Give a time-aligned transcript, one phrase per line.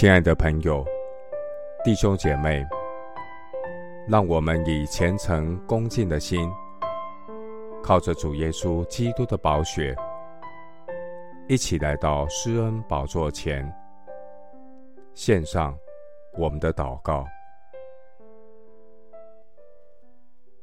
[0.00, 0.82] 亲爱的朋友、
[1.84, 2.66] 弟兄姐妹，
[4.08, 6.50] 让我们以虔诚恭敬的心，
[7.82, 9.94] 靠着主耶稣基督的宝血，
[11.50, 13.70] 一起来到施恩宝座前，
[15.12, 15.78] 献上
[16.38, 17.26] 我们的祷告。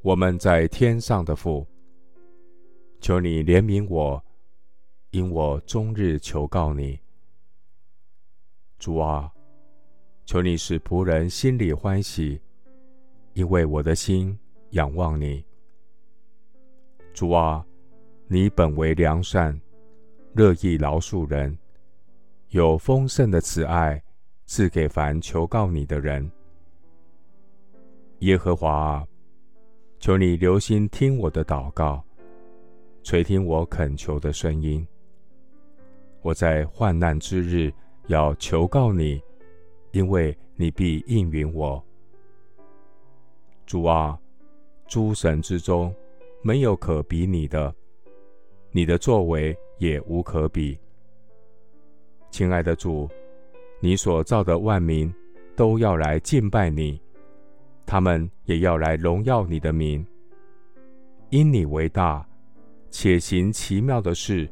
[0.00, 1.66] 我们在天上的父，
[3.00, 4.24] 求你怜悯我，
[5.10, 7.00] 因我终日求告你。
[8.84, 9.32] 主啊，
[10.26, 12.38] 求你使仆人心里欢喜，
[13.32, 14.38] 因为我的心
[14.72, 15.42] 仰望你。
[17.14, 17.64] 主啊，
[18.26, 19.58] 你本为良善，
[20.34, 21.56] 乐意饶恕人，
[22.48, 24.04] 有丰盛的慈爱
[24.44, 26.30] 赐给凡求告你的人。
[28.18, 29.08] 耶和华啊，
[29.98, 32.04] 求你留心听我的祷告，
[33.02, 34.86] 垂听我恳求的声音。
[36.20, 37.72] 我在患难之日
[38.08, 39.22] 要求告你，
[39.92, 41.82] 因为你必应允我。
[43.64, 44.18] 主啊，
[44.86, 45.94] 诸神之中
[46.42, 47.74] 没有可比你的，
[48.70, 50.78] 你的作为也无可比。
[52.30, 53.08] 亲爱的主，
[53.80, 55.12] 你所造的万民
[55.56, 57.00] 都要来敬拜你。
[57.86, 60.06] 他们也要来荣耀你的名，
[61.30, 62.26] 因你为大，
[62.90, 64.50] 且行奇妙的事，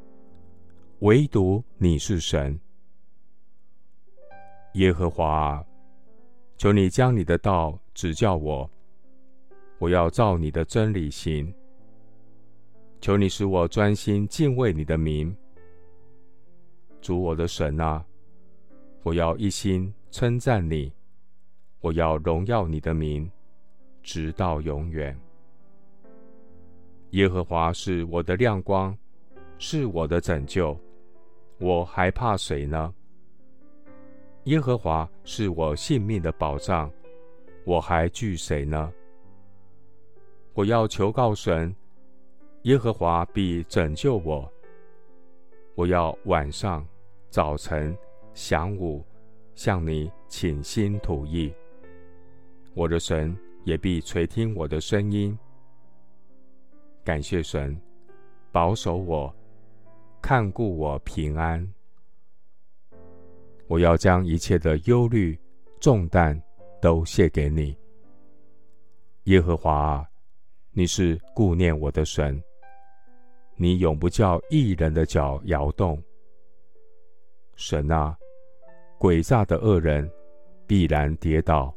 [1.01, 2.59] 唯独你是神。
[4.75, 5.63] 耶和华，
[6.57, 8.69] 求你将你的道指教我，
[9.79, 11.53] 我要照你的真理行。
[13.01, 15.37] 求你使我专心敬畏你的名，
[17.03, 18.03] 主我的神啊，
[19.03, 20.91] 我要一心称赞你。
[21.81, 23.31] 我要荣耀你的名，
[24.03, 25.15] 直到永远。
[27.11, 28.97] 耶和华是我的亮光，
[29.59, 30.79] 是我的拯救，
[31.59, 32.95] 我还怕谁呢？
[34.45, 36.91] 耶和华是我性命的保障，
[37.65, 38.93] 我还惧谁呢？
[40.53, 41.73] 我要求告神，
[42.63, 44.51] 耶和华必拯救我。
[45.77, 46.85] 我要晚上、
[47.31, 47.97] 早晨、
[48.35, 49.07] 晌午
[49.55, 51.55] 向你倾心吐意。
[52.75, 55.39] 我的神也必垂听我的声音。
[57.05, 57.81] 感谢神，
[58.51, 59.33] 保守我，
[60.21, 61.73] 看顾我平安。
[63.69, 65.39] 我要将一切的忧虑、
[65.81, 66.41] 重担
[66.81, 67.77] 都卸给你。
[69.25, 70.05] 耶和华，
[70.73, 72.43] 你是顾念我的神，
[73.57, 76.03] 你永不叫一人的脚摇动。
[77.55, 78.17] 神啊，
[78.99, 80.11] 诡诈的恶人
[80.67, 81.73] 必然跌倒。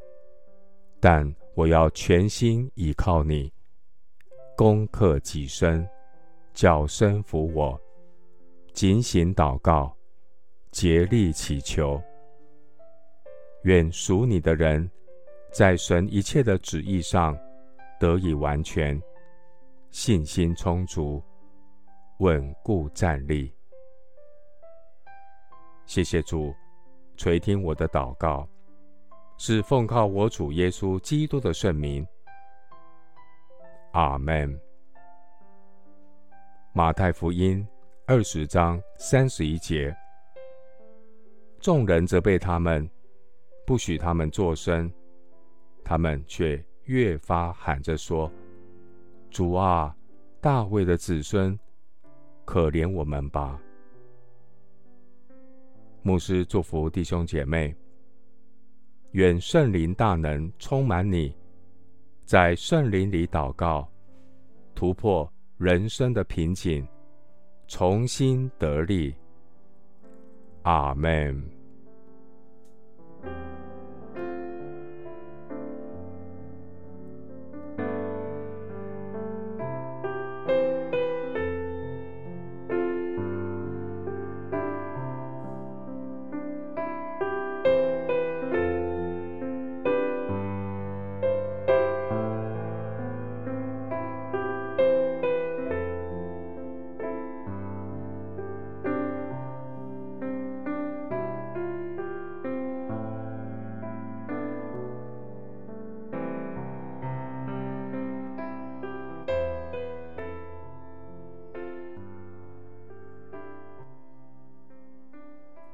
[0.99, 3.53] 但我要全心倚靠你，
[4.57, 5.87] 攻克己身，
[6.53, 7.79] 叫身服我，
[8.73, 9.94] 警醒祷告，
[10.75, 12.03] 竭力祈求。
[13.63, 14.91] 愿属你的人，
[15.49, 17.33] 在神一切的旨意上
[17.97, 19.01] 得以完全，
[19.89, 21.23] 信心充足，
[22.19, 23.55] 稳固站立。
[25.85, 26.53] 谢谢主，
[27.15, 28.45] 垂听我的祷告。
[29.37, 32.05] 是奉靠我主耶稣基督的圣名，
[33.93, 34.59] 阿门。
[36.73, 37.65] 马太福音
[38.07, 39.95] 二十章三十一节，
[41.65, 42.87] 众人责备他们，
[43.65, 44.87] 不许他们作声，
[45.83, 48.31] 他们却越发喊着说
[49.31, 49.97] ：“主啊，
[50.39, 51.57] 大卫的子孙，
[52.45, 53.59] 可怜我们吧！”
[56.05, 57.75] 牧师祝福弟兄姐妹。
[59.13, 61.35] 愿圣灵大能充满你，
[62.25, 63.91] 在圣灵里祷告，
[64.75, 65.27] 突破
[65.57, 66.87] 人生的瓶颈，
[67.67, 69.15] 重新得力。
[70.61, 71.54] 阿门。